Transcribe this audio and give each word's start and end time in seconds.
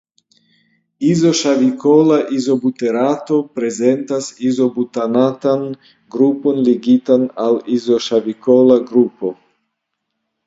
Izoŝavikola 1.07 2.15
izobuterato 2.37 3.37
prezentas 3.57 4.29
izobutanatan 4.51 5.67
grupon 6.17 6.59
ligitan 6.71 7.27
al 7.45 7.59
izoŝavikola 7.77 8.79
grupo. 8.93 9.35